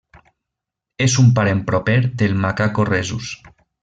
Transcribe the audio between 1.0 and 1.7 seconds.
És un parent